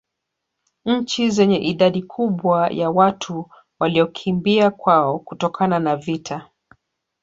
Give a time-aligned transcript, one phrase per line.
[0.85, 6.49] Nchi zenye idadi kubwa ya watu waliokimbia kwao kutokana na vita